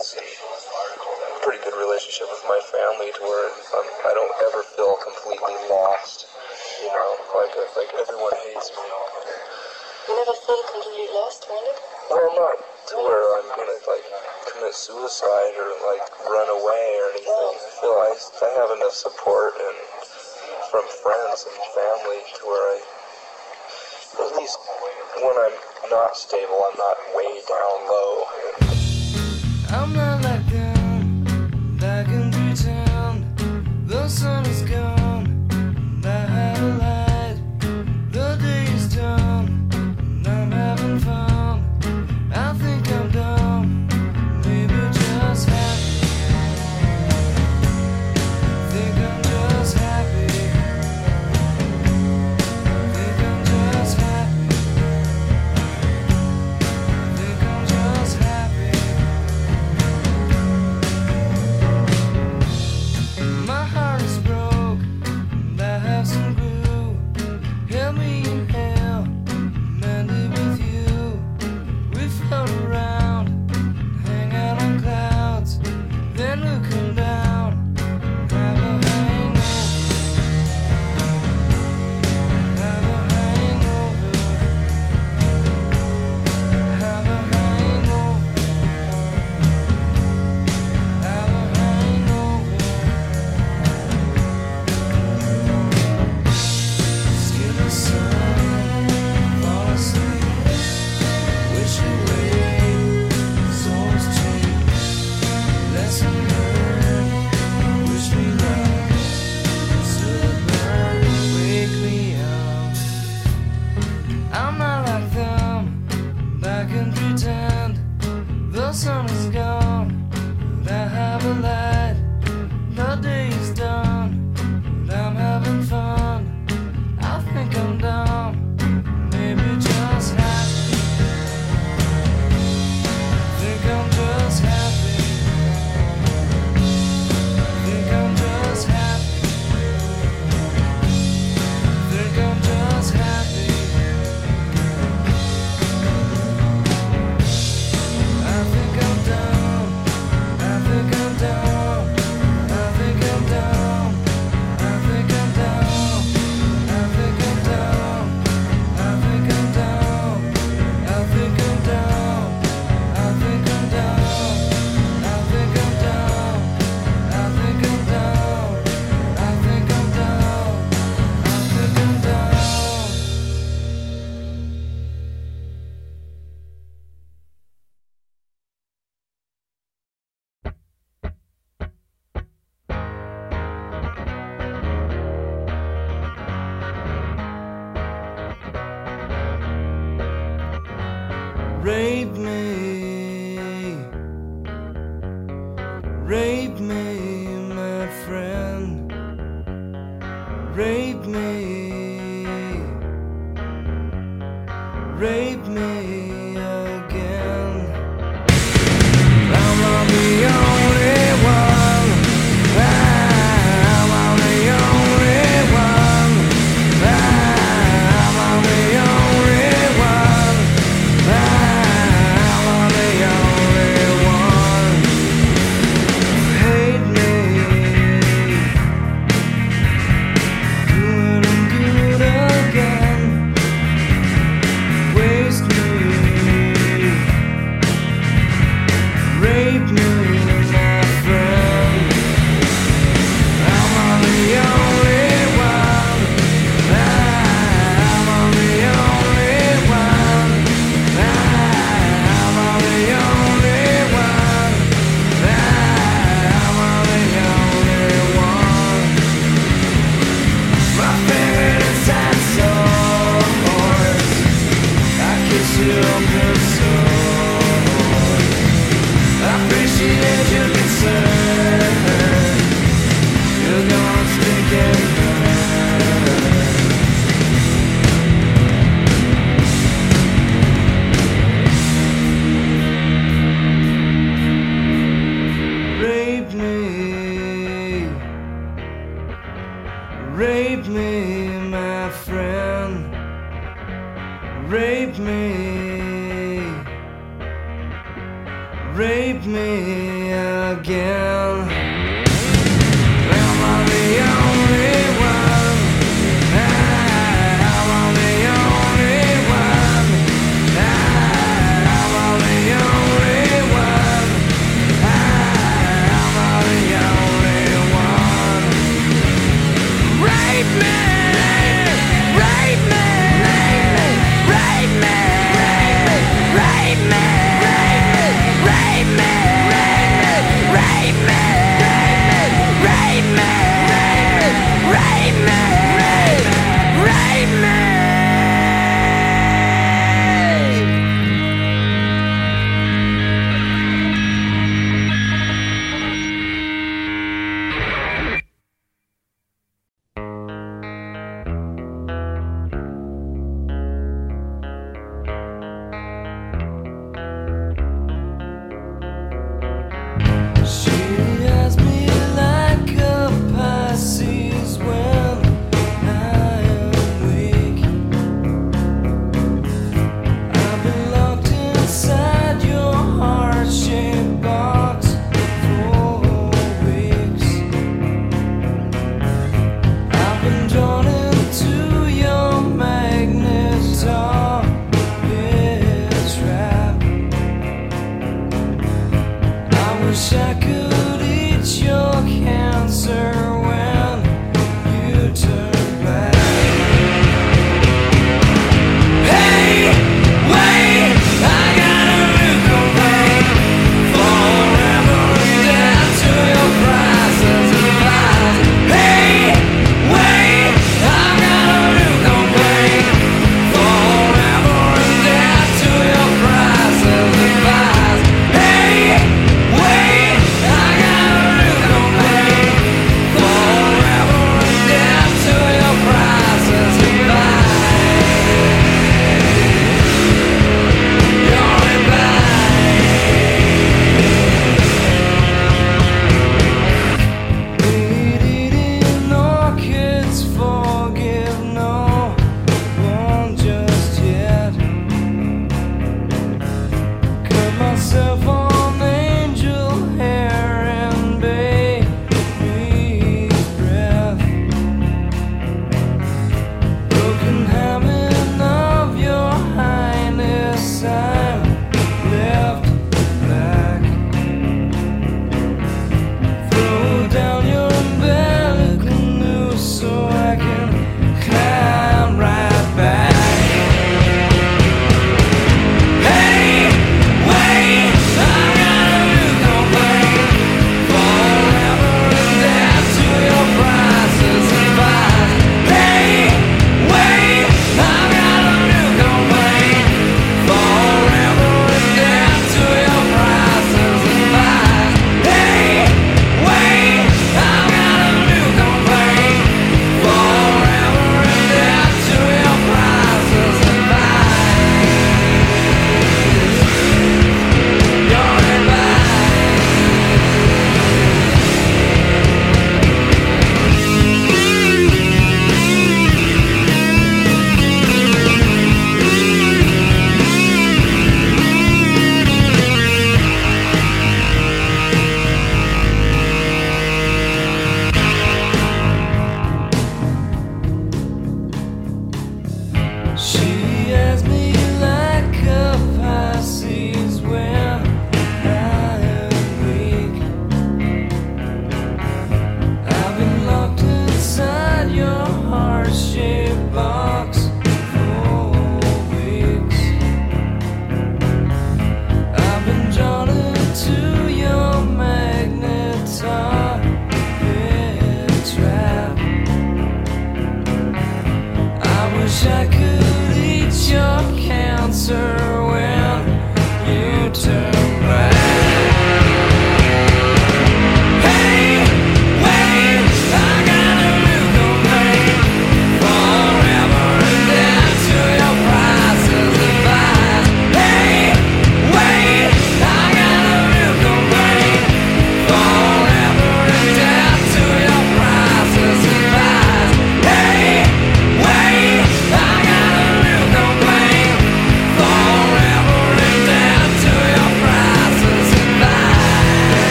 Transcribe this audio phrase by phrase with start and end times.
[0.00, 0.16] friends
[1.44, 6.28] pretty good relationship with my family to where I'm, I don't ever feel completely lost.
[6.80, 8.86] You know, like a, like everyone hates me.
[10.08, 11.76] You never feel completely lost, really?
[12.08, 14.04] Well, not to where I'm gonna like
[14.48, 17.52] commit suicide or like run away or anything.
[17.60, 19.76] I feel I, I have enough support and
[20.72, 22.78] from friends and family to where I
[24.20, 24.56] at least
[25.24, 25.56] when I'm
[25.90, 28.79] not stable, I'm not way down low.
[29.72, 30.09] I'm not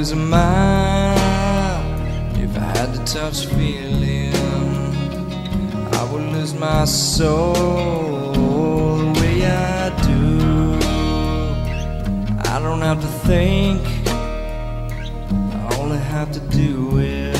[0.00, 1.14] a mile,
[2.42, 4.34] if I had to touch feeling,
[5.92, 10.78] I would lose my soul the way I do.
[12.50, 17.34] I don't have to think, I only have to do it.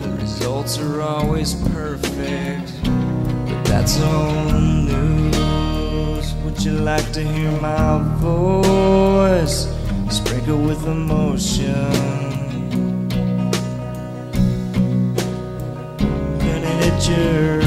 [0.00, 6.32] The results are always perfect, but that's old news.
[6.42, 9.73] Would you like to hear my voice
[10.44, 11.64] sprinkle with emotion?
[16.38, 17.63] Gonna hit your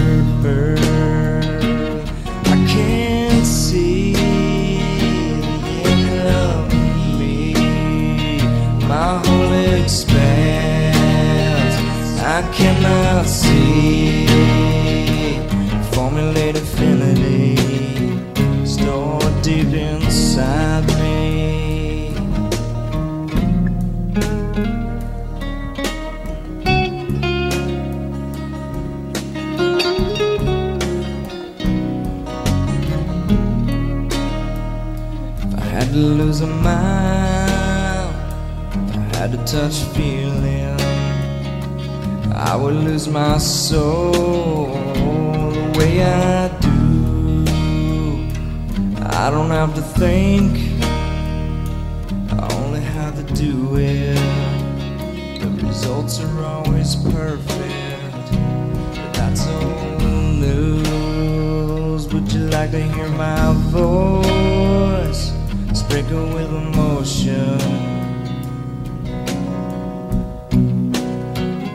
[55.87, 60.01] results are always perfect, but that's old
[60.35, 62.07] news.
[62.13, 65.31] Would you like to hear my voice
[65.73, 67.59] sprinkle with emotion?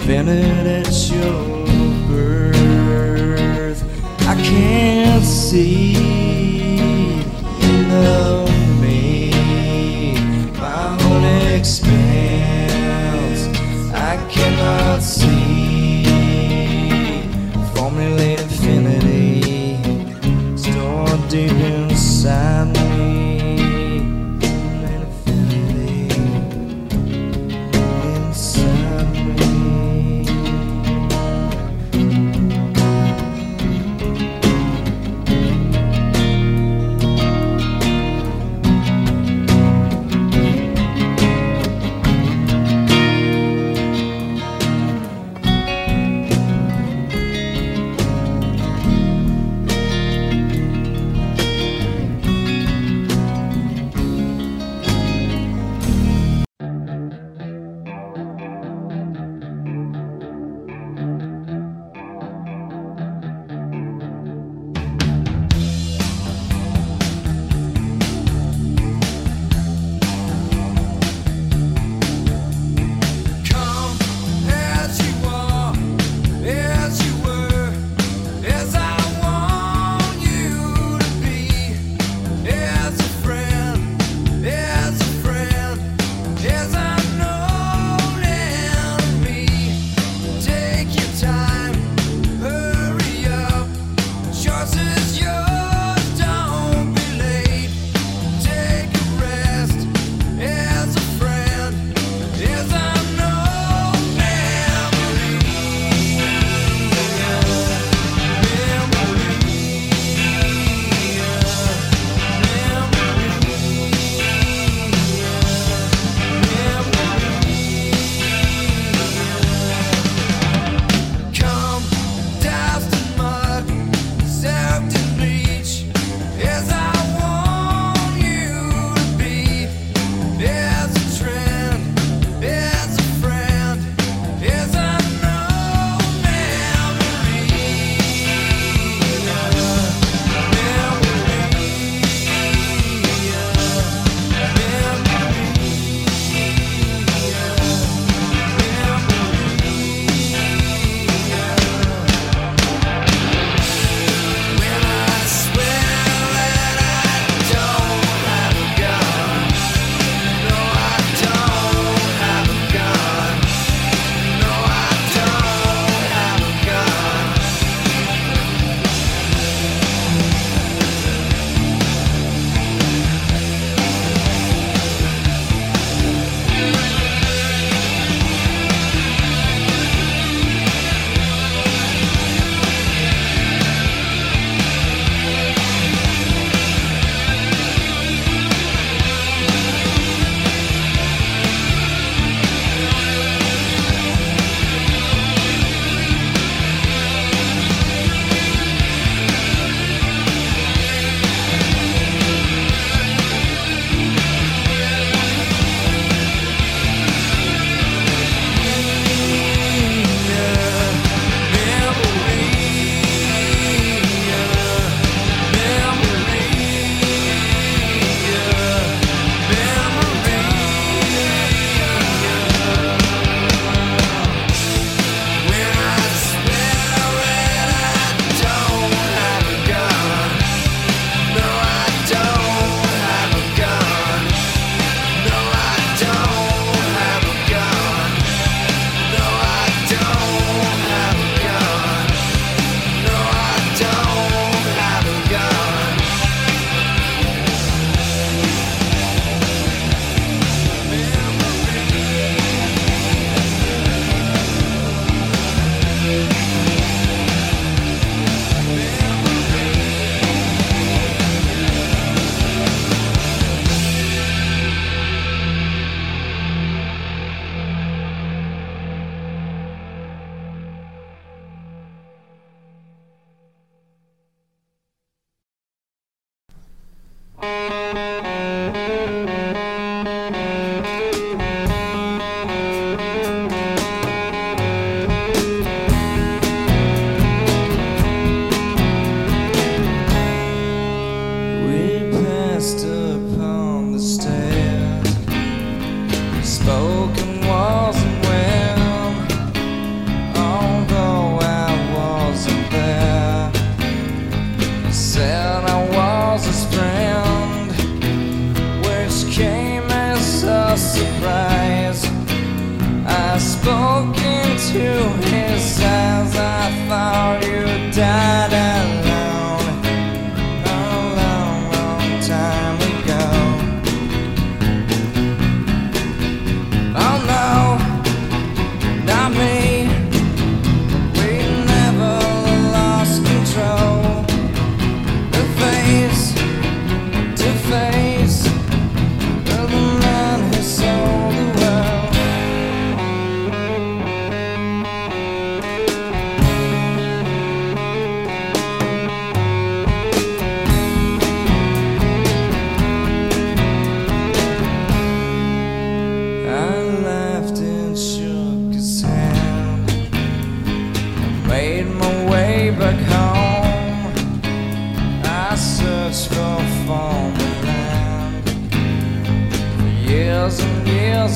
[0.01, 1.67] Vented at your
[2.09, 3.83] birth,
[4.29, 5.97] I can't see
[7.63, 8.51] end of
[8.83, 9.31] me.
[10.61, 11.25] My whole
[11.57, 12.12] expanse,
[14.13, 15.42] I cannot see.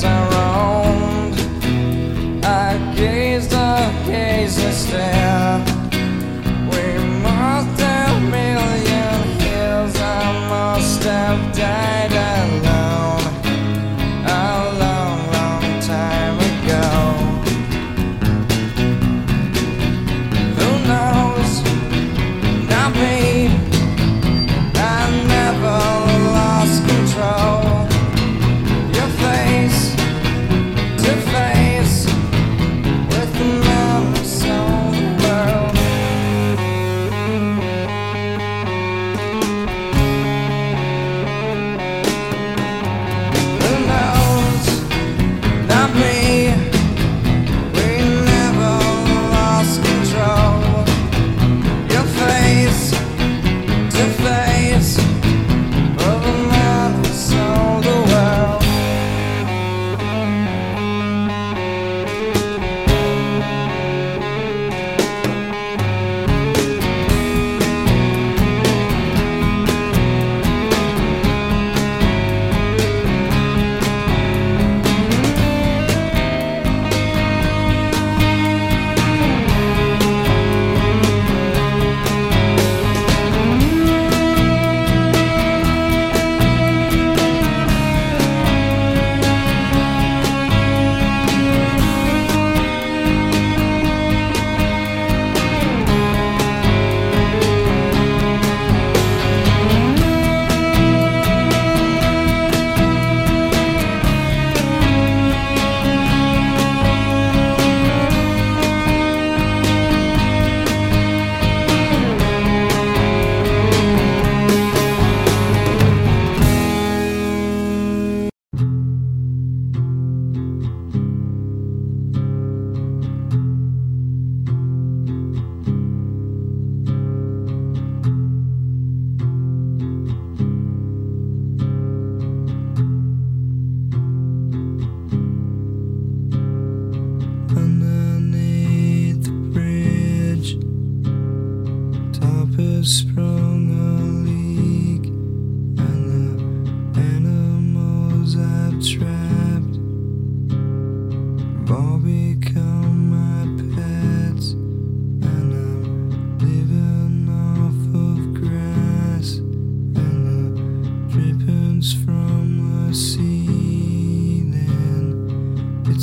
[0.03, 1.39] I roamed.
[2.45, 5.26] I gazed, I gazed.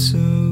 [0.05, 0.44] so